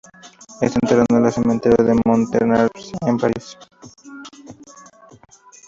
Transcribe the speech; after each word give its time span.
Está 0.61 0.79
enterrado 0.81 1.15
en 1.19 1.25
el 1.25 1.31
cementerio 1.31 1.85
de 1.85 2.01
Montparnasse, 2.07 2.91
en 3.01 3.17
París. 3.19 3.55